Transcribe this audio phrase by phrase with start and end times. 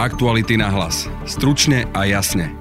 [0.00, 1.12] Aktuality na hlas.
[1.28, 2.56] Stručne a jasne.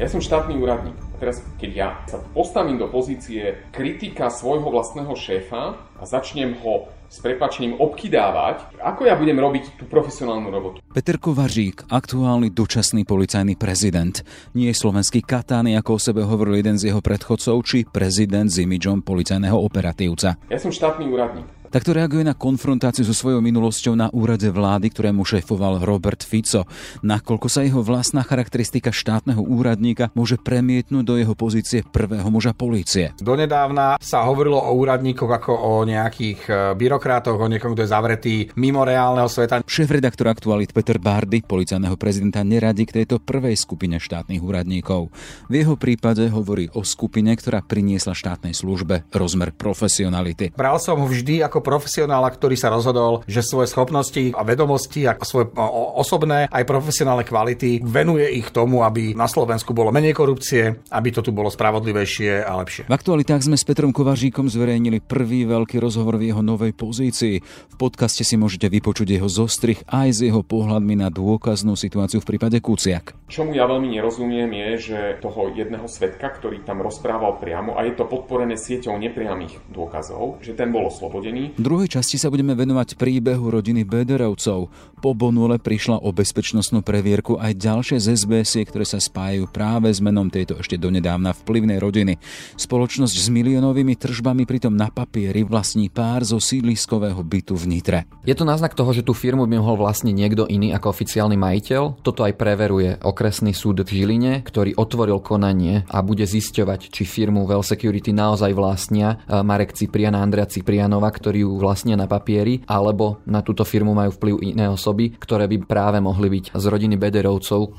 [0.00, 0.96] Ja som štátny úradník.
[0.96, 6.88] A teraz, keď ja sa postavím do pozície kritika svojho vlastného šéfa a začnem ho
[7.12, 10.80] s prepačením obkydávať, ako ja budem robiť tú profesionálnu robotu.
[10.96, 14.24] Peter Kovařík, aktuálny dočasný policajný prezident.
[14.56, 18.64] Nie je slovenský katány, ako o sebe hovoril jeden z jeho predchodcov, či prezident s
[18.64, 20.40] imidžom policajného operatívca.
[20.48, 21.44] Ja som štátny úradník.
[21.72, 26.68] Takto reaguje na konfrontáciu so svojou minulosťou na úrade vlády, ktorému šéfoval Robert Fico.
[27.00, 33.16] Nakoľko sa jeho vlastná charakteristika štátneho úradníka môže premietnúť do jeho pozície prvého muža polície.
[33.16, 38.34] Donedávna sa hovorilo o úradníkoch ako o nejakých e, byrokrátoch, o niekom, kto je zavretý
[38.52, 39.64] mimo reálneho sveta.
[39.64, 45.08] Šéf-redaktor aktualit Peter Bardy, policajného prezidenta, neradí k tejto prvej skupine štátnych úradníkov.
[45.48, 50.52] V jeho prípade hovorí o skupine, ktorá priniesla štátnej službe rozmer profesionality.
[50.52, 55.16] Bral som ho vždy ako profesionála, ktorý sa rozhodol, že svoje schopnosti a vedomosti a
[55.22, 55.48] svoje
[55.96, 61.22] osobné aj profesionálne kvality venuje ich tomu, aby na Slovensku bolo menej korupcie, aby to
[61.22, 62.90] tu bolo spravodlivejšie a lepšie.
[62.90, 67.38] V aktualitách sme s Petrom Kovaříkom zverejnili prvý veľký rozhovor v jeho novej pozícii.
[67.44, 72.28] V podcaste si môžete vypočuť jeho zostrih aj z jeho pohľadmi na dôkaznú situáciu v
[72.34, 73.14] prípade Kuciak.
[73.30, 77.94] Čomu ja veľmi nerozumiem je, že toho jedného svetka, ktorý tam rozprával priamo a je
[77.94, 82.96] to podporené sieťou nepriamých dôkazov, že ten bol oslobodený, v druhej časti sa budeme venovať
[82.96, 84.72] príbehu rodiny Bederovcov.
[85.02, 89.98] Po Bonule prišla o bezpečnostnú previerku aj ďalšie z SBS, ktoré sa spájajú práve s
[89.98, 92.16] menom tejto ešte donedávna vplyvnej rodiny.
[92.56, 97.98] Spoločnosť s miliónovými tržbami pritom na papieri vlastní pár zo sídliskového bytu v Nitre.
[98.24, 102.00] Je to náznak toho, že tú firmu by mohol vlastniť niekto iný ako oficiálny majiteľ.
[102.06, 107.44] Toto aj preveruje okresný súd v Žiline, ktorý otvoril konanie a bude zisťovať, či firmu
[107.44, 113.20] Well Security naozaj vlastnia Marek Ciprian a Andrea Ciprianova, ktorý ju vlastne na papieri, alebo
[113.26, 117.74] na túto firmu majú vplyv iné osoby, ktoré by práve mohli byť z rodiny Bederovcov.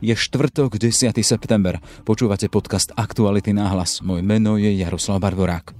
[0.00, 1.10] Je štvrtok, 10.
[1.24, 1.82] september.
[2.06, 4.04] Počúvate podcast Aktuality náhlas.
[4.04, 5.74] Moje meno je Jaroslav Barborák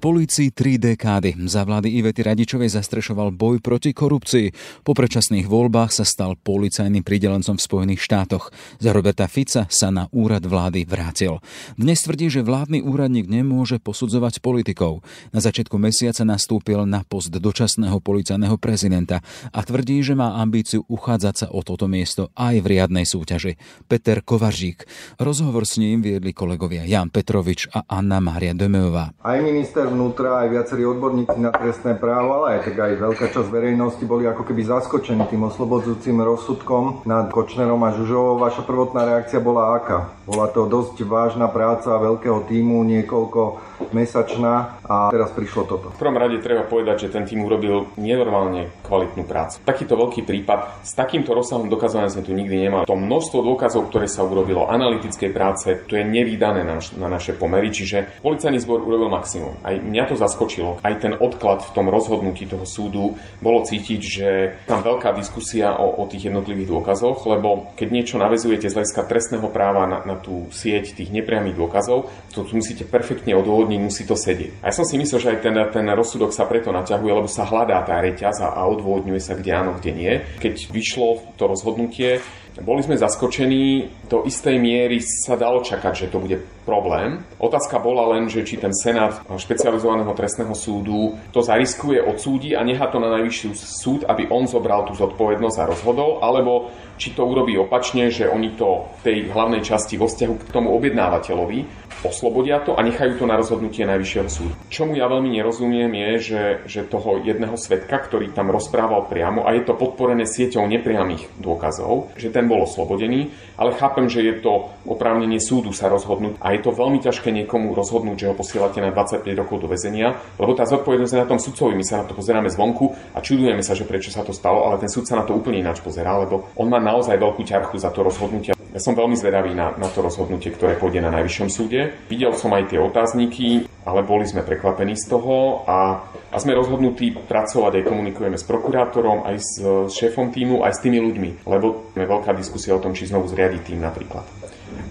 [0.00, 1.36] polícii tri dekády.
[1.44, 4.80] Za vlády Ivety Radičovej zastrešoval boj proti korupcii.
[4.80, 8.48] Po predčasných voľbách sa stal policajným pridelencom v Spojených štátoch.
[8.80, 11.44] Za Roberta Fica sa na úrad vlády vrátil.
[11.76, 15.04] Dnes tvrdí, že vládny úradník nemôže posudzovať politikov.
[15.36, 19.20] Na začiatku mesiaca nastúpil na post dočasného policajného prezidenta
[19.52, 23.60] a tvrdí, že má ambíciu uchádzať sa o toto miesto aj v riadnej súťaži.
[23.84, 24.88] Peter Kovaržík.
[25.20, 29.12] Rozhovor s ním viedli kolegovia Jan Petrovič a Anna Mária Demeová.
[29.20, 33.48] Aj minister vnútra, aj viacerí odborníci na trestné právo, ale aj tak aj veľká časť
[33.50, 38.38] verejnosti boli ako keby zaskočení tým oslobodzujúcim rozsudkom nad Kočnerom a Žužovou.
[38.38, 40.14] Vaša prvotná reakcia bola aká?
[40.24, 43.58] Bola to dosť vážna práca veľkého týmu, niekoľko
[43.90, 45.86] mesačná a teraz prišlo toto.
[45.90, 49.58] V prvom rade treba povedať, že ten tým urobil nenormálne kvalitnú prácu.
[49.64, 52.84] Takýto veľký prípad s takýmto rozsahom dokazovania sme tu nikdy nemali.
[52.86, 57.72] To množstvo dôkazov, ktoré sa urobilo, analytickej práce, to je nevydané na, na naše pomery,
[57.72, 59.56] čiže policajný zbor urobil maximum.
[59.64, 60.78] Aj mňa to zaskočilo.
[60.84, 64.28] Aj ten odklad v tom rozhodnutí toho súdu bolo cítiť, že
[64.68, 69.48] tam veľká diskusia o, o tých jednotlivých dôkazoch, lebo keď niečo navezujete z hľadiska trestného
[69.48, 74.62] práva na, na tú sieť tých nepriamých dôkazov, to musíte perfektne odôvodniť musí to sedieť.
[74.62, 77.48] A ja som si myslel, že aj ten, ten rozsudok sa preto naťahuje, lebo sa
[77.48, 80.12] hľadá tá reťaz a, odvodňuje sa kde áno, kde nie.
[80.38, 82.22] Keď vyšlo to rozhodnutie,
[82.60, 87.22] boli sme zaskočení, do istej miery sa dalo čakať, že to bude problém.
[87.38, 89.22] Otázka bola len, že či ten Senát
[89.70, 91.14] špecializovaného trestného súdu.
[91.30, 95.68] To zariskuje, odsúdi a nechá to na najvyšší súd, aby on zobral tú zodpovednosť a
[95.70, 100.34] rozhodol, alebo či to urobí opačne, že oni to v tej hlavnej časti vo vzťahu
[100.36, 104.52] k tomu objednávateľovi oslobodia to a nechajú to na rozhodnutie Najvyššieho súdu.
[104.72, 109.52] Čomu ja veľmi nerozumiem je, že, že toho jedného svetka, ktorý tam rozprával priamo a
[109.52, 114.72] je to podporené sieťou nepriamých dôkazov, že ten bol oslobodený, ale chápem, že je to
[114.88, 118.92] oprávnenie súdu sa rozhodnúť a je to veľmi ťažké niekomu rozhodnúť, že ho posielate na
[118.94, 121.76] 25 rokov do väzenia, lebo tá zodpovednosť je na tom sudcovi.
[121.76, 124.80] My sa na to pozeráme zvonku a čudujeme sa, že prečo sa to stalo, ale
[124.80, 127.94] ten súd sa na to úplne ináč pozerá, lebo on má naozaj veľkú ťarchu za
[127.94, 128.50] to rozhodnutie.
[128.70, 131.94] Ja som veľmi zvedavý na, na to rozhodnutie, ktoré pôjde na najvyššom súde.
[132.10, 137.14] Videl som aj tie otázniky, ale boli sme prekvapení z toho a, a sme rozhodnutí
[137.14, 139.50] pracovať aj komunikujeme s prokurátorom, aj s
[139.90, 143.74] šéfom týmu, aj s tými ľuďmi, lebo je veľká diskusia o tom, či znovu zriadiť
[143.74, 144.26] tým napríklad.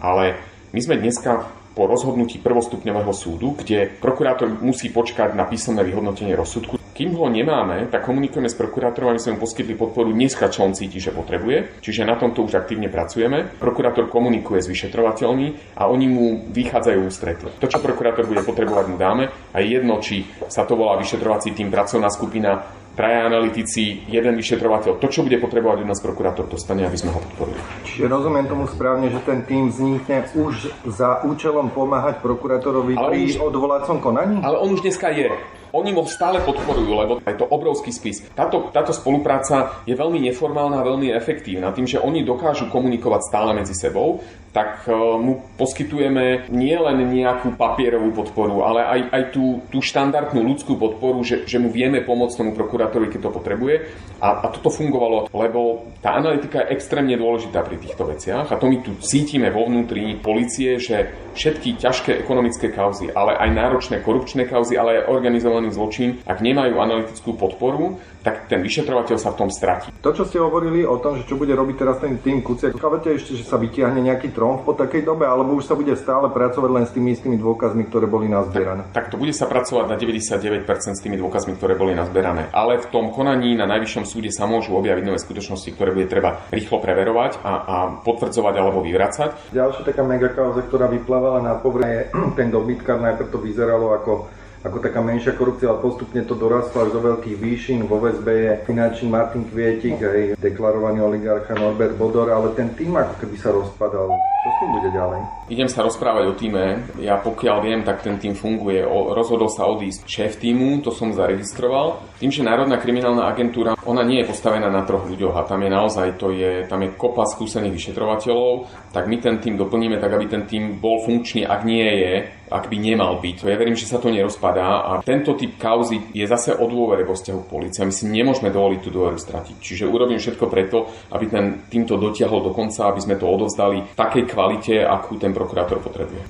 [0.03, 0.35] Ale
[0.75, 1.47] my sme dneska
[1.79, 7.87] po rozhodnutí prvostupňového súdu, kde prokurátor musí počkať na písomné vyhodnotenie rozsudku, Kým ho nemáme,
[7.87, 11.79] tak komunikujeme s prokurátorom, aby sme mu poskytli podporu dneska, čo on cíti, že potrebuje.
[11.79, 13.55] Čiže na tomto už aktívne pracujeme.
[13.55, 17.47] Prokurátor komunikuje s vyšetrovateľmi a oni mu vychádzajú ústrety.
[17.55, 21.55] To, čo prokurátor bude potrebovať, mu dáme a je jedno, či sa to volá vyšetrovací
[21.55, 22.67] tým, pracovná skupina,
[22.99, 24.99] traja analytici, jeden vyšetrovateľ.
[24.99, 27.63] To, čo bude potrebovať od nás prokurátor, dostane, aby sme ho podporili.
[27.87, 33.39] Čiže rozumiem tomu správne, že ten tým vznikne už za účelom pomáhať prokurátorovi pri už,
[33.39, 34.43] odvolacom konaní?
[34.43, 35.31] Ale on už dneska je.
[35.73, 38.25] Oni ho stále podporujú, lebo je to obrovský spis.
[38.33, 41.75] Táto, táto spolupráca je veľmi neformálna a veľmi efektívna.
[41.75, 48.09] Tým, že oni dokážu komunikovať stále medzi sebou, tak e, mu poskytujeme nielen nejakú papierovú
[48.17, 52.51] podporu, ale aj, aj tú, tú štandardnú ľudskú podporu, že, že mu vieme pomôcť tomu
[52.57, 53.75] prokurátorovi, keď to potrebuje.
[54.19, 58.65] A, a toto fungovalo, lebo tá analytika je extrémne dôležitá pri týchto veciach a to
[58.71, 64.47] my tu cítime vo vnútri policie, že všetky ťažké ekonomické kauzy, ale aj náročné korupčné
[64.47, 69.37] kauzy, ale aj organizované organizovaný zločin, ak nemajú analytickú podporu, tak ten vyšetrovateľ sa v
[69.39, 69.91] tom stratí.
[70.03, 73.15] To, čo ste hovorili o tom, že čo bude robiť teraz ten tým Kuciak, chápete
[73.15, 76.69] ešte, že sa vytiahne nejaký tromf po takej dobe, alebo už sa bude stále pracovať
[76.71, 78.91] len s tými istými dôkazmi, ktoré boli nazbierané?
[78.91, 80.67] Tak, tak to bude sa pracovať na 99%
[80.99, 82.51] s tými dôkazmi, ktoré boli nazbierané.
[82.51, 86.43] Ale v tom konaní na najvyššom súde sa môžu objaviť nové skutočnosti, ktoré bude treba
[86.51, 89.55] rýchlo preverovať a, a potvrdzovať alebo vyvracať.
[89.55, 92.01] Ďalšia taká megakauza, ktorá vyplávala na povrch, je
[92.39, 92.99] ten dobytkár.
[92.99, 97.37] Najprv to vyzeralo ako ako taká menšia korupcia, ale postupne to dorastlo až do veľkých
[97.39, 97.79] výšin.
[97.87, 103.13] Vo väzbe je finančný Martin Kvietik, aj deklarovaný oligarcha Norbert Bodor, ale ten tým ako
[103.23, 104.11] keby sa rozpadal.
[104.39, 105.19] Čo s tým bude ďalej?
[105.51, 106.87] Idem sa rozprávať o týme.
[106.99, 108.83] Ja pokiaľ viem, tak ten tým funguje.
[108.83, 111.99] O, rozhodol sa odísť šéf týmu, to som zaregistroval.
[112.19, 115.71] Tým, že Národná kriminálna agentúra, ona nie je postavená na troch ľuďoch a tam je
[115.71, 120.25] naozaj, to je, tam je kopa skúsených vyšetrovateľov, tak my ten tým doplníme tak, aby
[120.27, 122.13] ten tým bol funkčný, ak nie je,
[122.49, 123.45] ak by nemal byť.
[123.45, 127.13] Ja verím, že sa to nerozpadá a tento typ kauzy je zase o dôvere vo
[127.13, 127.85] vzťahu k policii.
[127.85, 129.55] My si nemôžeme dovoliť tú dôveru stratiť.
[129.61, 133.93] Čiže urobím všetko preto, aby ten týmto dotiahol do konca, aby sme to odovzdali v
[133.93, 136.25] takej kvalite, akú ten prokurátor potrebuje.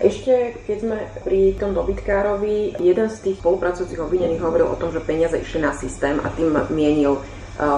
[0.00, 5.04] Ešte keď sme pri tom dobytkárovi, jeden z tých spolupracujúcich obvinených hovoril o tom, že
[5.04, 7.20] peniaze išli na systém a tým mienil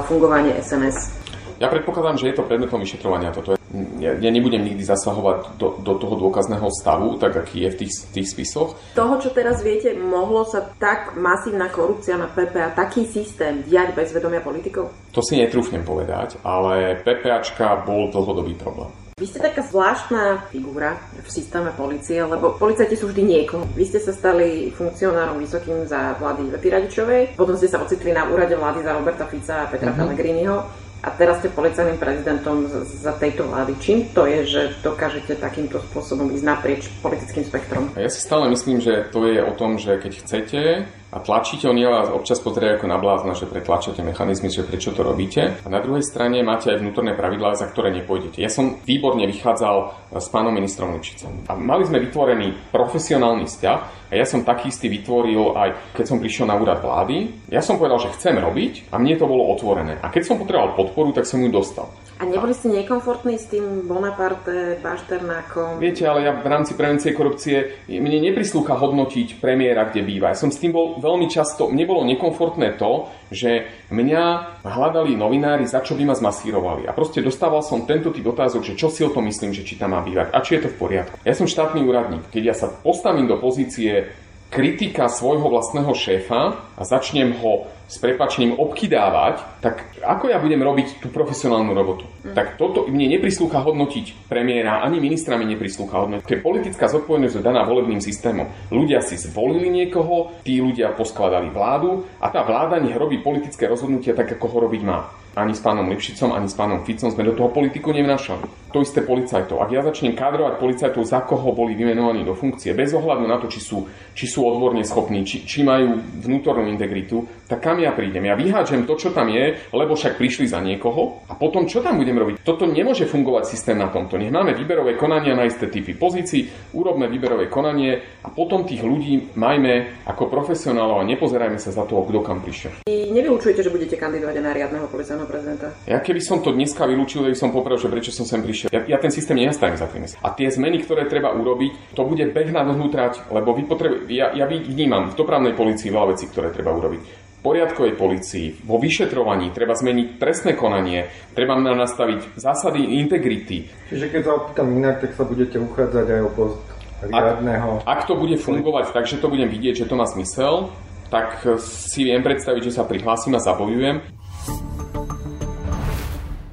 [0.08, 1.20] fungovanie SNS.
[1.60, 3.36] Ja predpokladám, že je to predmetom vyšetrovania.
[3.36, 3.59] Toto
[4.02, 7.92] ja, ja nebudem nikdy zasahovať do, do toho dôkazného stavu, tak aký je v tých,
[8.10, 8.74] tých spisoch.
[8.98, 14.10] Toho, čo teraz viete, mohlo sa tak masívna korupcia na PPA, taký systém diať bez
[14.10, 14.90] vedomia politikov?
[15.14, 18.90] To si netrúfnem povedať, ale PPAčka bol dlhodobý problém.
[19.20, 23.68] Vy ste taká zvláštna figúra v systéme policie, lebo policajti sú vždy niekoho.
[23.76, 28.24] Vy ste sa stali funkcionárom vysokým za vlády Ivety Radičovej, potom ste sa ocitli na
[28.32, 30.00] úrade vlády za Roberta Fica a Petra mm-hmm.
[30.00, 30.56] Pellegriniho
[31.00, 33.72] a teraz ste policajným prezidentom za tejto vlády.
[33.80, 37.88] Čím to je, že dokážete takýmto spôsobom ísť naprieč politickým spektrom?
[37.96, 40.60] Ja si stále myslím, že to je o tom, že keď chcete
[41.10, 45.58] a vás občas pozerajú ako na blázna, že pretlačate mechanizmy, že prečo to robíte.
[45.62, 48.38] A na druhej strane máte aj vnútorné pravidlá, za ktoré nepôjdete.
[48.38, 49.76] Ja som výborne vychádzal
[50.14, 51.50] s pánom ministrom Lipšicom.
[51.50, 56.18] A mali sme vytvorený profesionálny vzťah, a ja som taký istý vytvoril aj keď som
[56.18, 57.46] prišiel na úrad vlády.
[57.46, 60.02] Ja som povedal, že chcem robiť a mne to bolo otvorené.
[60.02, 61.86] A keď som potreboval podporu, tak som ju dostal.
[62.20, 65.80] A neboli ste nekomfortní s tým Bonaparte, Bašternákom?
[65.80, 70.28] Viete, ale ja v rámci prevencie korupcie, mne neprislúcha hodnotiť premiéra, kde býva.
[70.28, 74.24] Ja som s tým bol veľmi často, mne bolo nekomfortné to, že mňa
[74.68, 76.84] hľadali novinári, za čo by ma zmasírovali.
[76.84, 79.80] A proste dostával som tento typ otázok, že čo si o tom myslím, že či
[79.80, 81.16] tam má bývať a či je to v poriadku.
[81.24, 82.28] Ja som štátny úradník.
[82.28, 84.12] Keď ja sa postavím do pozície
[84.50, 86.42] kritika svojho vlastného šéfa
[86.74, 92.06] a začnem ho s prepačením obkydávať, tak ako ja budem robiť tú profesionálnu robotu?
[92.22, 92.34] Mm.
[92.38, 96.26] Tak toto mne neprislúcha hodnotiť premiéra, ani ministra mi neprislúcha hodnotiť.
[96.26, 98.46] To je politická zodpovednosť daná volebným systémom.
[98.70, 104.14] Ľudia si zvolili niekoho, tí ľudia poskladali vládu a tá vláda nech robí politické rozhodnutia
[104.14, 107.34] tak, ako ho robiť má ani s pánom Lipšicom, ani s pánom Ficom sme do
[107.36, 108.70] toho politiku nevnašali.
[108.70, 109.58] To isté policajtov.
[109.58, 113.50] Ak ja začnem kádrovať policajtov, za koho boli vymenovaní do funkcie, bez ohľadu na to,
[113.50, 113.82] či sú,
[114.14, 118.30] či sú odborne schopní, či, či majú vnútornú integritu, tak kam ja prídem?
[118.30, 121.98] Ja vyhádžem to, čo tam je, lebo však prišli za niekoho a potom čo tam
[121.98, 122.46] budem robiť?
[122.46, 124.14] Toto nemôže fungovať systém na tomto.
[124.14, 129.34] Nech máme výberové konania na isté typy pozícií, urobme výberové konanie a potom tých ľudí
[129.34, 132.86] majme ako profesionálov a nepozerajme sa za toho, kto kam prišiel.
[132.86, 135.66] Nevylučujete, že budete kandidovať na riadneho policajného policajného prezidenta?
[135.84, 138.72] Ja keby som to dneska vylúčil, by som popravil, že prečo som sem prišiel.
[138.72, 140.22] Ja, ja ten systém nenastavím za 3 mesiace.
[140.24, 144.08] A tie zmeny, ktoré treba urobiť, to bude beh na dlhú trať, lebo vy potrebu-
[144.08, 149.48] ja, ja vnímam v dopravnej policii veľa vecí, ktoré treba urobiť poriadkovej policii, vo vyšetrovaní
[149.56, 153.64] treba zmeniť trestné konanie, treba nastaviť zásady integrity.
[153.88, 156.60] Čiže keď sa opýtam inak, tak sa budete uchádzať aj o post
[157.00, 157.80] riadného.
[157.88, 160.68] Ak, ak to bude fungovať tak, že to budem vidieť, že to má zmysel,
[161.08, 164.19] tak si viem predstaviť, že sa prihlásim a zabojujem.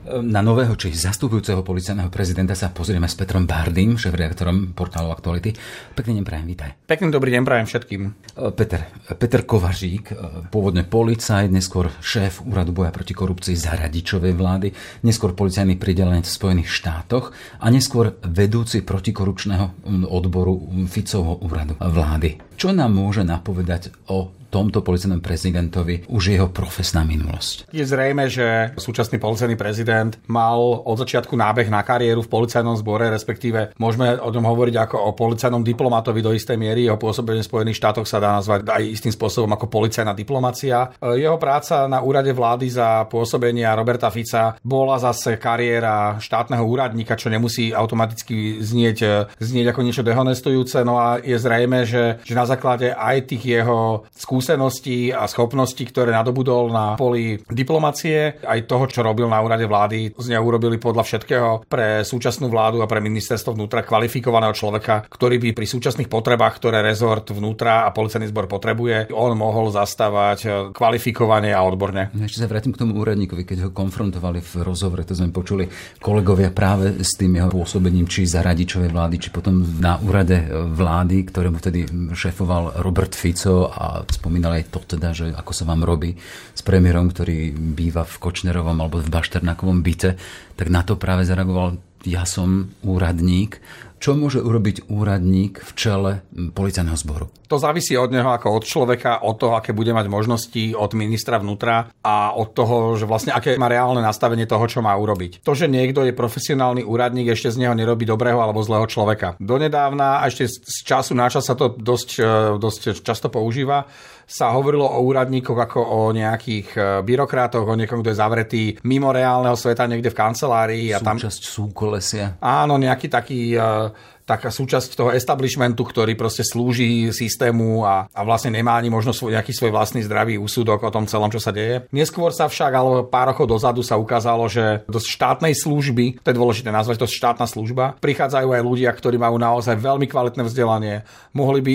[0.07, 5.51] Na nového či zastupujúceho policajného prezidenta sa pozrieme s Petrom Bardym, šéf-reaktorom portálu Aktuality.
[5.93, 6.69] Pekný deň prajem, vítaj.
[6.87, 8.01] Pekný dobrý deň prajem všetkým.
[8.07, 8.11] E,
[8.55, 8.87] Peter,
[9.19, 10.15] Peter Kovažík, e,
[10.47, 14.71] pôvodne policajt, neskôr šéf Úradu boja proti korupcii za radičovej vlády,
[15.03, 22.39] neskôr policajný pridelenec v Spojených štátoch a neskôr vedúci protikorupčného odboru Ficovho úradu vlády.
[22.55, 27.69] Čo nám môže napovedať o tomto policajnom prezidentovi už jeho profesná minulosť.
[27.75, 33.11] Je zrejme, že súčasný policajný prezident mal od začiatku nábeh na kariéru v policajnom zbore,
[33.11, 36.87] respektíve môžeme o ňom hovoriť ako o policajnom diplomatovi do istej miery.
[36.87, 40.95] Jeho pôsobenie v Spojených štátoch sa dá nazvať aj istým spôsobom ako policajná diplomacia.
[40.99, 47.27] Jeho práca na úrade vlády za pôsobenia Roberta Fica bola zase kariéra štátneho úradníka, čo
[47.27, 50.81] nemusí automaticky znieť, znieť ako niečo dehonestujúce.
[50.87, 55.89] No a je zrejme, že, že na základe aj tých jeho skúseností skúseností a schopností,
[55.89, 60.77] ktoré nadobudol na poli diplomacie, aj toho, čo robil na úrade vlády, z neho urobili
[60.77, 66.05] podľa všetkého pre súčasnú vládu a pre ministerstvo vnútra kvalifikovaného človeka, ktorý by pri súčasných
[66.05, 72.13] potrebách, ktoré rezort vnútra a policajný zbor potrebuje, on mohol zastávať kvalifikovane a odborne.
[72.13, 75.65] No ešte sa vrátim k tomu úradníkovi, keď ho konfrontovali v rozhovore, to sme počuli
[75.97, 81.25] kolegovia práve s tým jeho pôsobením, či za radičovej vlády, či potom na úrade vlády,
[81.25, 86.19] ktorému vtedy šéfoval Robert Fico a spomínal aj to teda, že ako sa vám robí
[86.51, 90.19] s premiérom, ktorý býva v Kočnerovom alebo v Bašternakovom byte,
[90.59, 93.63] tak na to práve zareagoval ja som úradník,
[93.97, 96.11] čo môže urobiť úradník v čele
[96.53, 97.33] policajného zboru?
[97.49, 101.41] To závisí od neho ako od človeka, od toho, aké bude mať možnosti od ministra
[101.41, 105.41] vnútra a od toho, že vlastne aké má reálne nastavenie toho, čo má urobiť.
[105.41, 109.33] To, že niekto je profesionálny úradník, ešte z neho nerobí dobrého alebo zlého človeka.
[109.41, 112.31] Donedávna a ešte z času na čas sa to dosť, e,
[112.61, 113.89] dosť často používa
[114.27, 119.15] sa hovorilo o úradníkoch ako o nejakých e, byrokrátoch, o niekom, kto je zavretý mimo
[119.15, 120.91] reálneho sveta niekde v kancelárii.
[120.91, 121.15] A tam...
[121.15, 122.35] Súčasť súkolesia.
[122.43, 123.87] Áno, nejaký taký uh,
[124.27, 129.39] taká súčasť toho establishmentu, ktorý proste slúži systému a, a vlastne nemá ani možno svoj,
[129.39, 131.87] nejaký svoj vlastný zdravý úsudok o tom celom, čo sa deje.
[131.95, 136.35] Neskôr sa však, alebo pár rokov dozadu sa ukázalo, že do štátnej služby, to je
[136.35, 141.63] dôležité nazvať to štátna služba, prichádzajú aj ľudia, ktorí majú naozaj veľmi kvalitné vzdelanie, mohli
[141.63, 141.73] by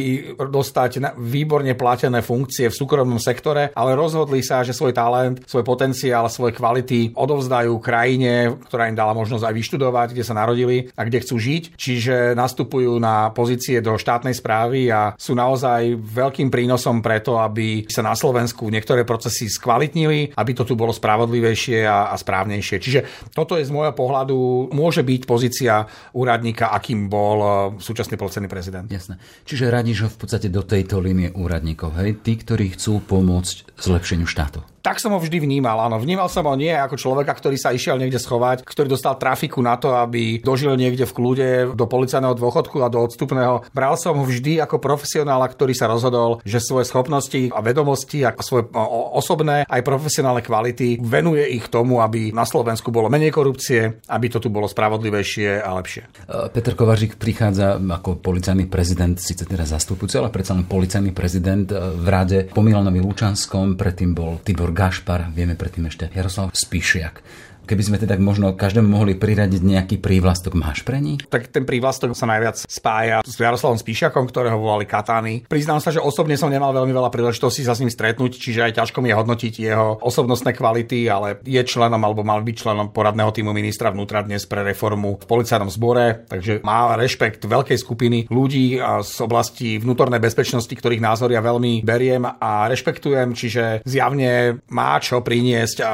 [0.52, 6.28] dostať výborne platené funkcie v súkromnom sektore, ale rozhodli sa, že svoj talent, svoj potenciál,
[6.28, 11.23] svoje kvality odovzdajú krajine, ktorá im dala možnosť aj vyštudovať, kde sa narodili a kde
[11.25, 11.62] chcú žiť.
[11.78, 18.02] Čiže nastupujú na pozície do štátnej správy a sú naozaj veľkým prínosom preto, aby sa
[18.02, 22.76] na Slovensku niektoré procesy skvalitnili, aby to tu bolo spravodlivejšie a, a správnejšie.
[22.82, 28.49] Čiže toto je z môjho pohľadu, môže byť pozícia úradníka, akým bol e, súčasný policajný
[28.50, 28.87] prezident.
[28.90, 29.22] Jasné.
[29.46, 32.18] Čiže radíš ho v podstate do tejto línie úradníkov, hej?
[32.18, 34.71] Tí, ktorí chcú pomôcť zlepšeniu štátu.
[34.82, 36.02] Tak som ho vždy vnímal, áno.
[36.02, 39.78] Vnímal som ho nie ako človeka, ktorý sa išiel niekde schovať, ktorý dostal trafiku na
[39.78, 41.48] to, aby dožil niekde v kľude
[41.78, 43.62] do policajného dôchodku a do odstupného.
[43.70, 48.34] Bral som ho vždy ako profesionála, ktorý sa rozhodol, že svoje schopnosti a vedomosti a
[48.42, 48.66] svoje
[49.14, 54.42] osobné aj profesionálne kvality venuje ich tomu, aby na Slovensku bolo menej korupcie, aby to
[54.42, 56.26] tu bolo spravodlivejšie a lepšie.
[56.26, 61.70] E, Peter Kovařík prichádza ako policajný prezident, síce teraz zastupujúci, ale predsa len policajný prezident
[61.70, 67.20] e, v rade po Milanovi Lučanskom, predtým bol Tibor Gašpar, vieme predtým ešte Jaroslav Spíšiak.
[67.62, 71.23] Keby sme teda možno každému mohli priradiť nejaký prívlastok, máš pre ní?
[71.23, 75.47] Tak ten prívlastok sa najviac spája s Jaroslavom Spíšakom, ktorého volali Katány.
[75.47, 78.83] Priznám sa, že osobne som nemal veľmi veľa príležitostí sa s ním stretnúť, čiže aj
[78.83, 83.31] ťažko mi je hodnotiť jeho osobnostné kvality, ale je členom alebo mal byť členom poradného
[83.31, 88.78] týmu ministra vnútra dnes pre reformu v policajnom zbore, takže má rešpekt veľkej skupiny ľudí
[88.83, 95.23] z oblasti vnútornej bezpečnosti, ktorých názory ja veľmi beriem a rešpektujem, čiže zjavne má čo
[95.23, 95.85] priniesť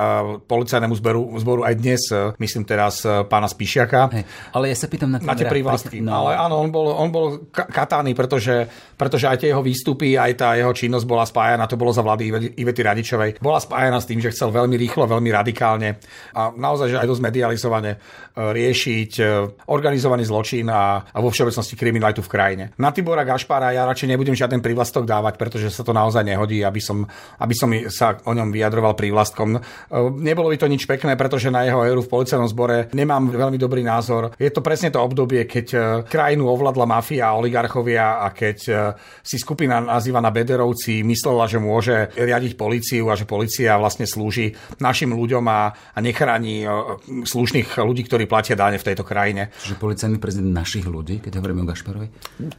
[0.49, 4.11] policajnému zboru, zboru aj dnes, e, myslím teraz e, pána Spíšiaka.
[4.13, 4.25] Hey,
[4.55, 6.03] ale ja sa pýtam na, na tie prívlastky.
[6.03, 6.27] No.
[6.27, 8.67] Ale áno, on bol, on bol katány, pretože,
[8.99, 12.55] pretože aj tie jeho výstupy, aj tá jeho činnosť bola spájana, to bolo za vlády
[12.59, 15.99] Ivety Radičovej, bola spájana s tým, že chcel veľmi rýchlo, veľmi radikálne
[16.35, 17.99] a naozaj, že aj dosť medializovane e,
[18.39, 19.13] riešiť
[19.69, 22.65] organizovaný zločin a, a vo všeobecnosti kriminalitu v krajine.
[22.79, 26.81] Na Tibora Gašpara ja radšej nebudem žiaden prívlastok dávať, pretože sa to naozaj nehodí, aby
[26.83, 27.05] som,
[27.41, 29.59] aby som sa o ňom vyjadroval prívlastkom.
[30.19, 33.57] Nebolo by to nič pekné, pretože že na jeho éru v policajnom zbore nemám veľmi
[33.57, 34.37] dobrý názor.
[34.37, 38.73] Je to presne to obdobie, keď e, krajinu ovládla mafia a oligarchovia a keď e,
[39.25, 45.17] si skupina nazývaná Bederovci myslela, že môže riadiť policiu a že policia vlastne slúži našim
[45.17, 46.69] ľuďom a, a nechráni
[47.25, 49.49] slušných ľudí, ktorí platia dáne v tejto krajine.
[49.65, 52.09] Čiže policajný prezident našich ľudí, keď hovoríme o Gašparovi?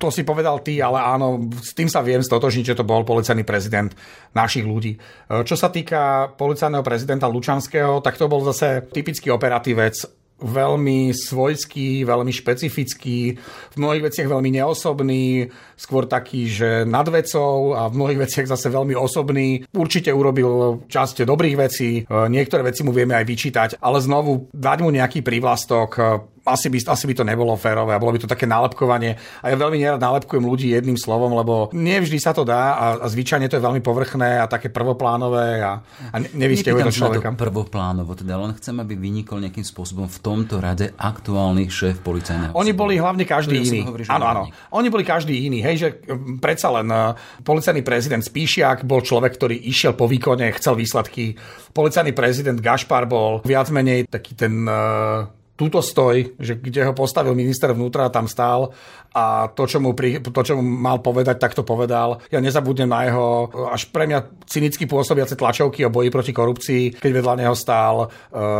[0.01, 3.46] To si povedal ty, ale áno, s tým sa viem stotožniť, že to bol policajný
[3.46, 3.93] prezident
[4.34, 4.98] našich ľudí.
[5.29, 12.31] Čo sa týka policajného prezidenta Lučanského, tak to bol zase typický operatívec veľmi svojský, veľmi
[12.31, 18.48] špecifický, v mnohých veciach veľmi neosobný, skôr taký, že nad vecou a v mnohých veciach
[18.48, 19.67] zase veľmi osobný.
[19.75, 24.95] Určite urobil časť dobrých vecí, niektoré veci mu vieme aj vyčítať, ale znovu dať mu
[24.95, 26.00] nejaký prívlastok,
[26.50, 29.15] asi by, asi by to nebolo férové a bolo by to také nálepkovanie.
[29.41, 33.06] A ja veľmi nerad nálepkujem ľudí jedným slovom, lebo nevždy sa to dá a, a
[33.08, 35.79] zvyčajne to je veľmi povrchné a také prvoplánové a,
[36.12, 37.32] a nevystihuje to človeka.
[37.34, 42.51] To prvoplánovo, teda len chcem, aby vynikol nejakým spôsobom v tomto rade aktuálny šéf policajného.
[42.58, 43.82] Oni boli hlavne každý iný.
[44.10, 44.41] Áno, áno.
[44.74, 45.62] Oni boli každý iný.
[45.62, 45.88] Hej, že
[46.41, 47.15] predsa len uh,
[47.46, 51.38] policajný prezident Spíšiak bol človek, ktorý išiel po výkone, chcel výsledky.
[51.72, 57.36] Policajný prezident Gašpar bol viac menej taký ten uh, túto stoj, že kde ho postavil
[57.36, 58.72] minister vnútra, tam stál
[59.12, 62.24] a to, čo mu, pri, to, čo mu mal povedať, tak to povedal.
[62.32, 67.12] Ja nezabudnem na jeho až pre mňa cynicky pôsobiace tlačovky o boji proti korupcii, keď
[67.12, 68.10] vedľa neho stál uh,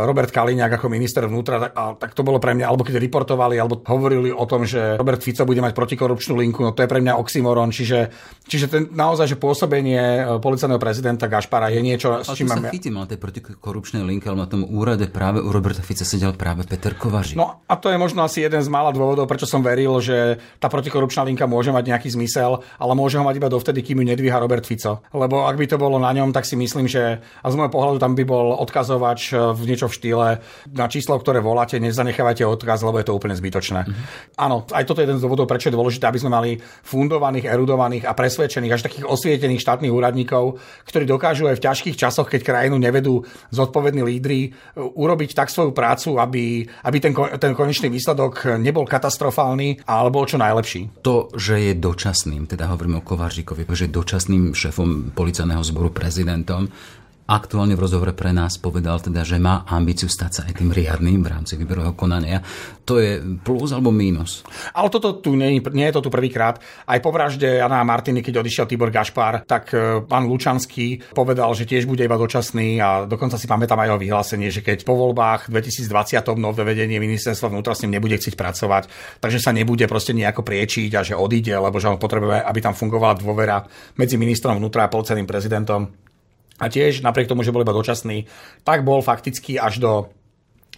[0.04, 3.56] Robert Kaliňák ako minister vnútra, tak, a, tak to bolo pre mňa, alebo keď reportovali,
[3.56, 6.98] alebo hovorili o tom, že Robert Fico bude mať protikorupčnú linku, no to je pre
[6.98, 8.10] mňa oxymoron, čiže,
[8.44, 12.66] čiže ten, naozaj, že pôsobenie e, policajného prezidenta Gašpara je niečo, s čím mám...
[12.66, 16.34] sa chytím, ale tej protikorupčnej linke, ale na tom úrade práve u Roberta Fica sedel
[16.34, 17.36] práve Peter Kovařík.
[17.36, 20.66] No a to je možno asi jeden z mála dôvodov, prečo som veril, že tá
[20.66, 24.38] protikorupčná linka môže mať nejaký zmysel, ale môže ho mať iba dovtedy, kým ju nedvíha
[24.42, 25.04] Robert Fico.
[25.14, 27.98] Lebo ak by to bolo na ňom, tak si myslím, že a z môjho pohľadu
[28.02, 30.26] tam by bol odkazovač e, v niečo v štýle
[30.72, 33.80] na číslo, ktoré voláte, nezanechávajte odkaz, lebo je to úplne zbytočné.
[33.86, 34.40] Mm-hmm.
[34.40, 36.50] Áno, aj toto je jeden z dôvodov, prečo je dôležité, aby sme mali
[36.82, 42.28] fundovaných, erudovaných a presvedčených, až takých osvietených štátnych úradníkov, ktorí dokážu aj v ťažkých časoch,
[42.28, 43.22] keď krajinu nevedú
[43.54, 49.84] zodpovední lídry, e, urobiť tak svoju prácu, aby, aby ten, ten konečný výsledok nebol katastrofálny,
[49.84, 51.02] ale bol čo najlepší lepší.
[51.02, 56.68] To, že je dočasným, teda hovoríme o Kovaržíkovi, že je dočasným šéfom policajného zboru prezidentom,
[57.30, 61.22] aktuálne v rozhovore pre nás povedal teda, že má ambíciu stať sa aj tým riadným
[61.22, 62.42] v rámci výberového konania.
[62.82, 64.42] To je plus alebo mínus?
[64.74, 66.58] Ale toto tu nie, nie je to tu prvýkrát.
[66.90, 71.70] Aj po vražde Jana Martiny, keď odišiel Tibor Gašpar, tak e, pán Lučanský povedal, že
[71.70, 75.46] tiež bude iba dočasný a dokonca si pamätám aj jeho vyhlásenie, že keď po voľbách
[75.54, 78.90] 2020 nové vedenie ministerstva vnútra s ním nebude chcieť pracovať,
[79.22, 82.74] takže sa nebude proste nejako priečiť a že odíde, lebo že on potrebuje, aby tam
[82.74, 83.62] fungovala dôvera
[83.94, 86.09] medzi ministrom vnútra a policajným prezidentom
[86.60, 88.28] a tiež napriek tomu, že bol iba dočasný,
[88.62, 89.92] tak bol fakticky až do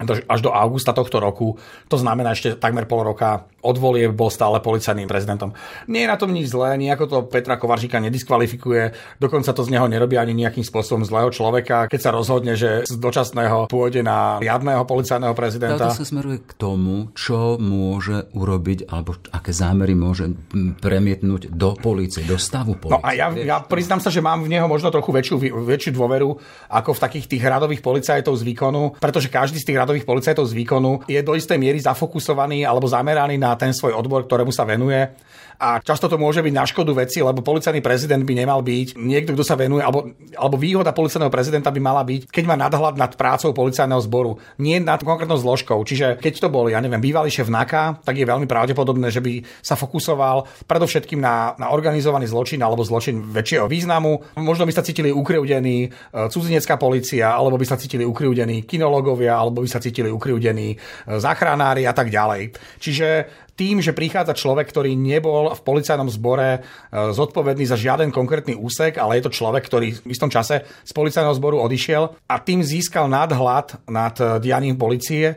[0.06, 1.54] až do augusta tohto roku,
[1.86, 5.54] to znamená ešte takmer pol roka od volie bol stále policajným prezidentom.
[5.86, 8.90] Nie je na tom nič zlé, nejako to Petra Kovaržíka nediskvalifikuje,
[9.22, 12.98] dokonca to z neho nerobí ani nejakým spôsobom zlého človeka, keď sa rozhodne, že z
[12.98, 15.86] dočasného pôjde na riadného policajného prezidenta.
[15.86, 20.34] Ale to sa smeruje k tomu, čo môže urobiť, alebo aké zámery môže
[20.82, 22.98] premietnúť do policie, do stavu policie.
[22.98, 26.34] No a ja, ja priznám sa, že mám v neho možno trochu väčšiu, väčšiu dôveru
[26.66, 30.56] ako v takých tých radových policajtov z výkonu, pretože každý z tých radových policajtov z
[30.56, 34.96] výkonu je do istej miery zafokusovaný alebo zameraný na ten svoj odbor, ktorému sa venuje
[35.58, 39.34] a často to môže byť na škodu veci, lebo policajný prezident by nemal byť niekto,
[39.36, 43.12] kto sa venuje, alebo, alebo výhoda policajného prezidenta by mala byť, keď má nadhľad nad
[43.16, 45.82] prácou policajného zboru, nie nad konkrétnou zložkou.
[45.82, 49.42] Čiže keď to bol, ja neviem, bývalý šéf NAKA, tak je veľmi pravdepodobné, že by
[49.60, 54.38] sa fokusoval predovšetkým na, na organizovaný zločin alebo zločin väčšieho významu.
[54.38, 55.88] Možno by sa cítili ukryvdení e,
[56.28, 60.76] cudzinecká policia, alebo by sa cítili ukryvdení kinológovia, alebo by sa cítili ukryvdení e,
[61.18, 62.54] záchranári a tak ďalej.
[62.82, 63.08] Čiže
[63.54, 66.60] tým, že prichádza človek, ktorý nebol v policajnom zbore e,
[66.90, 71.36] zodpovedný za žiaden konkrétny úsek, ale je to človek, ktorý v istom čase z policajného
[71.36, 75.36] zboru odišiel a tým získal nadhľad nad e, dianím policie.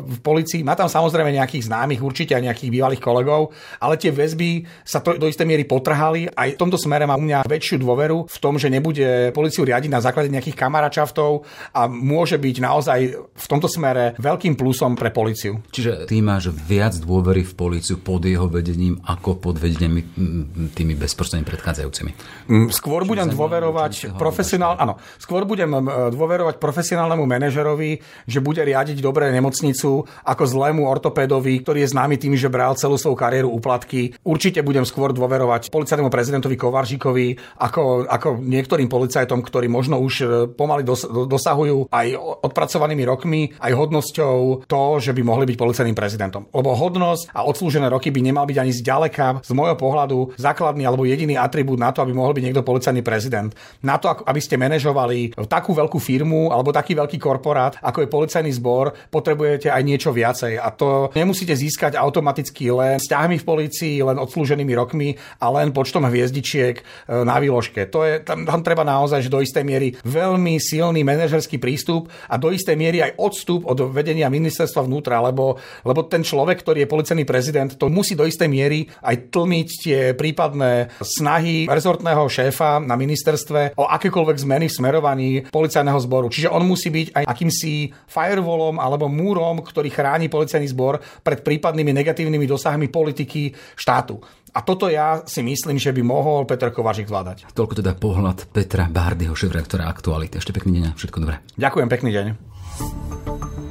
[0.00, 3.50] v policii má tam samozrejme nejakých známych, určite aj nejakých bývalých kolegov,
[3.82, 6.30] ale tie väzby sa to do istej miery potrhali.
[6.30, 9.90] Aj v tomto smere má u mňa väčšiu dôveru v tom, že nebude policiu riadiť
[9.90, 15.58] na základe nejakých kamaračaftov a môže byť naozaj v tomto smere veľkým plusom pre policiu.
[15.74, 20.04] Čiže ty máš viac dôvery dôvery v políciu pod jeho vedením ako pod vedením
[20.76, 22.10] tými bezprostrednými predchádzajúcimi?
[22.48, 25.70] Mm, skôr budem dôverovať profesionál, áno, skôr budem
[26.12, 27.90] dôverovať profesionálnemu manažerovi,
[28.28, 33.00] že bude riadiť dobre nemocnicu ako zlému ortopédovi, ktorý je známy tým, že bral celú
[33.00, 34.20] svoju kariéru úplatky.
[34.24, 37.26] Určite budem skôr dôverovať policajnému prezidentovi Kovaržíkovi
[37.56, 42.06] ako, ako niektorým policajtom, ktorí možno už e, pomaly dos, dosahujú aj
[42.44, 46.42] odpracovanými rokmi, aj hodnosťou to, že by mohli byť policajným prezidentom.
[46.50, 51.06] Lebo hodnosť a odslúžené roky by nemal byť ani zďaleka z môjho pohľadu základný alebo
[51.06, 53.50] jediný atribút na to, aby mohol byť niekto policajný prezident.
[53.82, 58.52] Na to, aby ste manažovali takú veľkú firmu alebo taký veľký korporát, ako je policajný
[58.56, 60.58] zbor, potrebujete aj niečo viacej.
[60.58, 66.06] A to nemusíte získať automaticky len vzťahmi v policii, len odslúženými rokmi a len počtom
[66.06, 66.82] hviezdičiek e,
[67.24, 67.88] na výložke.
[67.90, 72.40] To je, tam, tam treba naozaj že do istej miery veľmi silný manažerský prístup a
[72.40, 76.92] do istej miery aj odstup od vedenia ministerstva vnútra, lebo, lebo ten človek, ktorý je
[76.92, 82.94] policajný prezident, to musí do istej miery aj tlmiť tie prípadné snahy rezortného šéfa na
[82.98, 86.26] ministerstve o akékoľvek zmeny v smerovaní policajného zboru.
[86.28, 91.92] Čiže on musí byť aj akýmsi firewallom alebo múrom, ktorý chráni policajný zbor pred prípadnými
[91.94, 94.20] negatívnymi dosahmi politiky štátu.
[94.50, 97.46] A toto ja si myslím, že by mohol Petr Kovačík zvládať.
[97.54, 100.42] Toľko teda pohľad Petra Bárdyho, šéf-rektora Aktuality.
[100.42, 101.38] Ešte pekný deň a všetko dobré.
[101.54, 103.69] Ďakujem, pekný deň.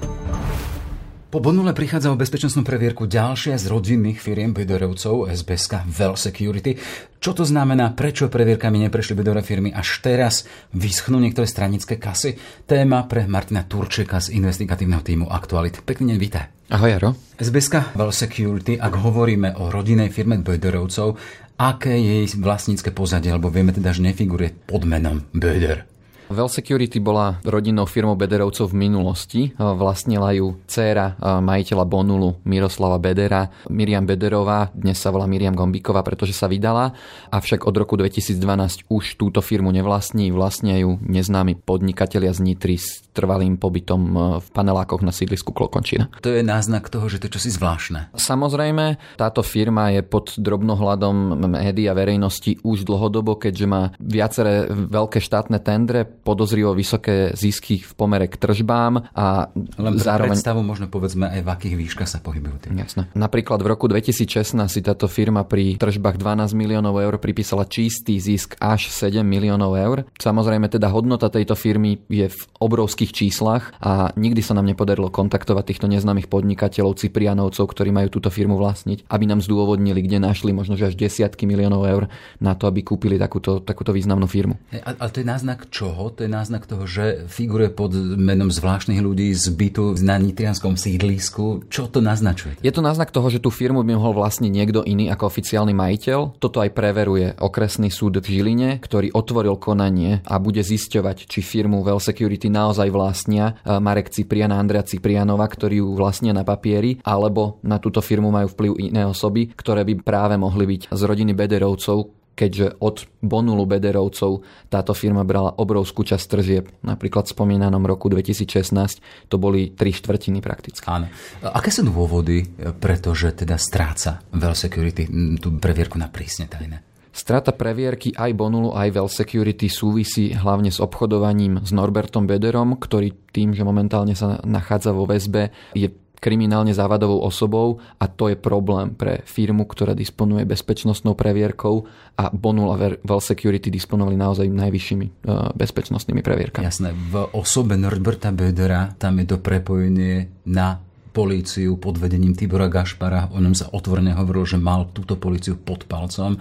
[1.30, 6.74] Po Bonule prichádza o bezpečnostnú previerku ďalšia z rodinných firiem Bedorovcov SBSK Well Security.
[7.22, 12.34] Čo to znamená, prečo previerkami neprešli Bedore firmy až teraz vyschnú niektoré stranické kasy?
[12.65, 15.86] Téma pre Martina Turčeka z investigatívneho týmu Aktualit.
[15.86, 16.50] Pekný deň, vítaj.
[16.74, 17.10] Ahoj, Jaro.
[17.38, 21.13] SBSK Well Security, ak hovoríme o rodinnej firme Bedorovcov,
[21.62, 25.99] aké je jej vlastnícke pozadie, alebo vieme teda, že nefiguruje pod menom Böder.
[26.30, 29.42] Well Security bola rodinnou firmou Bederovcov v minulosti.
[29.58, 36.38] Vlastnila ju dcéra majiteľa Bonulu Miroslava Bedera, Miriam Bederová, dnes sa volá Miriam Gombíková, pretože
[36.38, 36.94] sa vydala,
[37.34, 43.10] avšak od roku 2012 už túto firmu nevlastní, vlastnia ju neznámi podnikatelia z Nitry s
[43.10, 44.02] trvalým pobytom
[44.38, 46.13] v panelákoch na sídlisku Klokončina.
[46.22, 48.13] To je náznak toho, že to je čosi zvláštne.
[48.13, 55.18] Samozrejme, táto firma je pod drobnohľadom médií a verejnosti už dlhodobo, keďže má viaceré veľké
[55.18, 59.50] štátne tendre, podozrivo vysoké zisky v pomere k tržbám a
[59.82, 60.38] Len zároveň...
[60.38, 62.70] predstavu možno povedzme aj v akých výškach sa pohybujú.
[62.70, 62.78] Tým.
[62.78, 63.10] Jasné.
[63.18, 68.54] Napríklad v roku 2016 si táto firma pri tržbách 12 miliónov eur pripísala čistý zisk
[68.62, 69.98] až 7 miliónov eur.
[70.22, 75.63] Samozrejme teda hodnota tejto firmy je v obrovských číslach a nikdy sa nám nepodarilo kontaktovať
[75.74, 80.76] týchto neznámych podnikateľov, Ciprianovcov, ktorí majú túto firmu vlastniť, aby nám zdôvodnili, kde našli možno
[80.76, 82.04] že až desiatky miliónov eur
[82.44, 84.60] na to, aby kúpili takúto, takúto významnú firmu.
[84.84, 86.12] Ale to je náznak čoho?
[86.20, 91.64] To je náznak toho, že figuruje pod menom zvláštnych ľudí z bytu na nitrianskom sídlisku.
[91.72, 92.60] Čo to naznačuje?
[92.60, 96.36] Je to náznak toho, že tú firmu by mohol vlastniť niekto iný ako oficiálny majiteľ.
[96.44, 101.88] Toto aj preveruje okresný súd v Žiline, ktorý otvoril konanie a bude zisťovať, či firmu
[101.88, 107.00] Well Security naozaj vlastnia e, Marek Ciprian a Andrea Ciprianova, ktorí ju vlastnia na papieri,
[107.08, 111.32] alebo na túto firmu majú vplyv iné osoby, ktoré by práve mohli byť z rodiny
[111.32, 116.71] Bederovcov, keďže od Bonulu Bederovcov táto firma brala obrovskú časť tržieb.
[116.88, 120.88] Napríklad v spomínanom roku 2016 to boli tri štvrtiny prakticky.
[120.88, 121.12] Áno.
[121.43, 122.47] Aké sú dôvody,
[122.80, 125.12] pretože teda stráca Well Security
[125.43, 126.88] tú previerku na prísne tajné?
[127.10, 133.12] Strata previerky aj Bonulu, aj Well Security súvisí hlavne s obchodovaním s Norbertom Bederom, ktorý
[133.36, 138.94] tým, že momentálne sa nachádza vo väzbe, je kriminálne závadovou osobou a to je problém
[138.94, 141.88] pre firmu, ktorá disponuje bezpečnostnou previerkou
[142.20, 142.78] a Bonul a
[143.08, 145.12] Well Security disponovali naozaj najvyššími e,
[145.56, 146.68] bezpečnostnými previerkami.
[146.68, 153.34] Jasné, v osobe Norberta Bödera tam je to prepojenie na políciu pod vedením Tibora Gašpara.
[153.34, 156.38] O ňom sa otvorene hovorilo, že mal túto políciu pod palcom.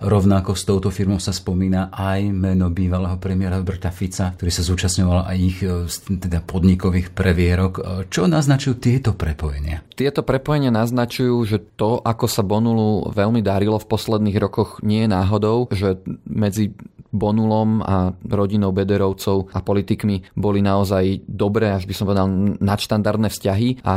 [0.00, 5.28] Rovnako s touto firmou sa spomína aj meno bývalého premiéra Roberta Fica, ktorý sa zúčastňoval
[5.28, 5.84] aj ich e,
[6.16, 7.72] teda podnikových previerok.
[7.76, 9.84] E, čo naznačujú tieto prepojenia?
[9.92, 15.12] Tieto prepojenia naznačujú, že to, ako sa Bonulu veľmi darilo v posledných rokoch, nie je
[15.12, 16.72] náhodou, že medzi
[17.10, 22.30] Bonulom a rodinou Bederovcov a politikmi boli naozaj dobré, až by som povedal,
[22.62, 23.96] nadštandardné vzťahy a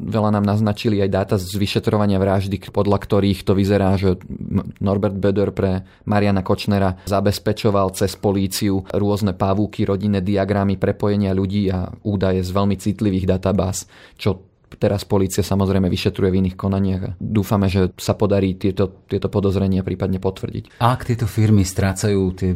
[0.00, 4.16] veľa nám naznačili aj dáta z vyšetrovania vraždy, podľa ktorých to vyzerá, že
[4.80, 11.90] Norbert Beder pre Mariana Kočnera zabezpečoval cez políciu rôzne pavúky, rodinné diagramy, prepojenia ľudí a
[12.06, 13.84] údaje z veľmi citlivých databáz,
[14.16, 19.86] čo Teraz policia samozrejme vyšetruje v iných konaniach dúfame, že sa podarí tieto, tieto podozrenia
[19.86, 20.82] prípadne potvrdiť.
[20.82, 22.52] Ak tieto firmy strácajú tie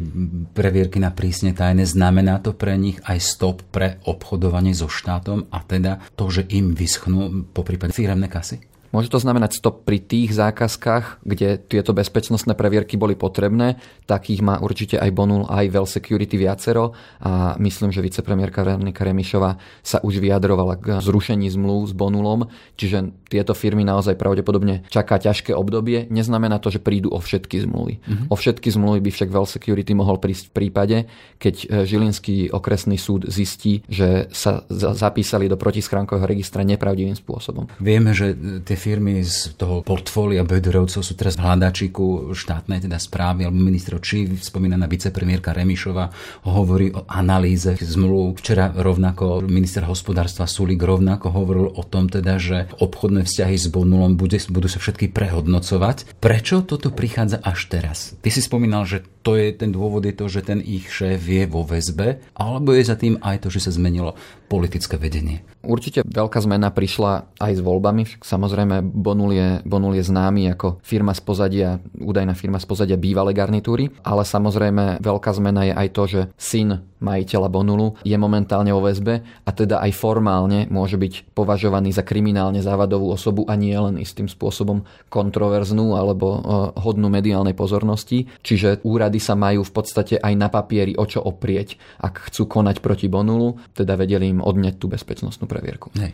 [0.51, 5.63] previerky na prísne tajné, znamená to pre nich aj stop pre obchodovanie so štátom a
[5.63, 8.68] teda to, že im vyschnú po prípade firemné kasy?
[8.89, 13.77] Môže to znamenať stop pri tých zákazkách, kde tieto bezpečnostné previerky boli potrebné.
[14.09, 19.61] Takých má určite aj Bonul, aj Well Security viacero a myslím, že vicepremiérka Veronika Remišová
[19.85, 22.49] sa už vyjadrovala k zrušení zmluv s Bonulom,
[22.79, 26.09] čiže tieto firmy naozaj pravdepodobne čaká ťažké obdobie.
[26.09, 28.01] Neznamená to, že prídu o všetky zmluvy.
[28.01, 28.27] Mm-hmm.
[28.33, 30.97] O všetky zmluvy by však Well Security mohol prísť v prípade,
[31.37, 37.69] keď e, Žilinský okresný súd zistí, že sa zapísali do protischránkového registra nepravdivým spôsobom.
[37.77, 38.33] Vieme, že
[38.65, 43.99] tie firmy z toho portfólia Böderovcov sú teraz v hľadačiku štátnej teda správy alebo ministrov,
[43.99, 46.07] či spomínaná vicepremiérka Remišova
[46.47, 48.39] hovorí o analýze zmluv.
[48.39, 54.15] Včera rovnako minister hospodárstva Sulik rovnako hovoril o tom teda, že obchodné vzťahy s Bonulom
[54.15, 56.15] bude, budú sa všetky prehodnocovať.
[56.23, 58.15] Prečo toto prichádza až teraz?
[58.23, 61.43] Ty si spomínal, že to je ten dôvod je to, že ten ich šéf je
[61.43, 64.15] vo väzbe, alebo je za tým aj to, že sa zmenilo
[64.47, 65.43] politické vedenie?
[65.59, 68.23] Určite veľká zmena prišla aj s voľbami.
[68.23, 73.33] Samozrejme, Bonul je, Bonul je známy ako firma z pozadia, údajná firma z pozadia bývalej
[73.33, 78.83] garnitúry, ale samozrejme veľká zmena je aj to, že syn majiteľa Bonulu je momentálne vo
[78.83, 83.97] väzbe a teda aj formálne môže byť považovaný za kriminálne závadovú osobu a nie len
[83.97, 86.39] istým spôsobom kontroverznú alebo uh,
[86.75, 88.27] hodnú mediálnej pozornosti.
[88.43, 92.83] Čiže úrady sa majú v podstate aj na papieri o čo oprieť, ak chcú konať
[92.83, 95.95] proti Bonulu, teda vedeli im odneť tú bezpečnostnú previerku.
[95.95, 96.13] Hej.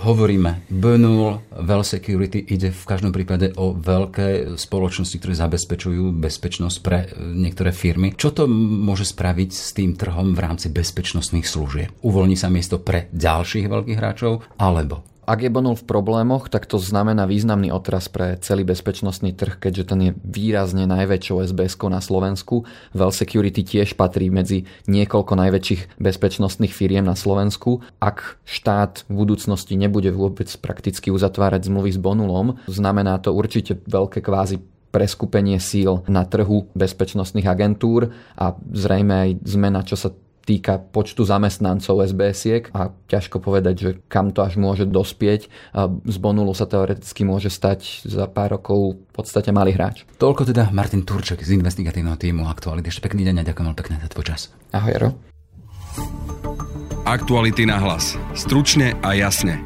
[0.00, 7.12] Hovoríme, Benul, Well Security ide v každom prípade o veľké spoločnosti, ktoré zabezpečujú bezpečnosť pre
[7.20, 8.16] niektoré firmy.
[8.16, 11.92] Čo to môže spraviť s tým trhom v rámci bezpečnostných služieb?
[12.00, 16.82] Uvoľní sa miesto pre ďalších veľkých hráčov alebo ak je Bonul v problémoch, tak to
[16.82, 22.66] znamená významný otraz pre celý bezpečnostný trh, keďže ten je výrazne najväčšou SBS na Slovensku.
[22.90, 27.86] Well Security tiež patrí medzi niekoľko najväčších bezpečnostných firiem na Slovensku.
[28.02, 34.26] Ak štát v budúcnosti nebude vôbec prakticky uzatvárať zmluvy s Bonulom, znamená to určite veľké
[34.26, 34.58] kvázi
[34.92, 42.02] preskupenie síl na trhu bezpečnostných agentúr a zrejme aj zmena, čo sa týka počtu zamestnancov
[42.02, 45.46] SBS-iek a ťažko povedať, že kam to až môže dospieť.
[46.06, 50.02] Z Bonulu sa teoreticky môže stať za pár rokov v podstate malý hráč.
[50.18, 52.90] Toľko teda Martin Turček z investigatívneho týmu Aktuality.
[52.90, 54.40] Ešte pekný deň a ďakujem veľmi pekne za tvoj čas.
[54.74, 55.08] Ahoj, Jaro.
[57.06, 58.14] Aktuality na hlas.
[58.34, 59.58] Stručne a jasne.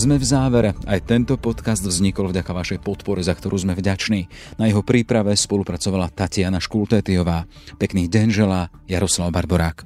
[0.00, 0.72] Sme v závere.
[0.88, 4.32] Aj tento podcast vznikol vďaka vašej podpore, za ktorú sme vďační.
[4.56, 7.44] Na jeho príprave spolupracovala Tatiana Škultétiová.
[7.76, 9.84] Pekný deň želá Jaroslav Barborák.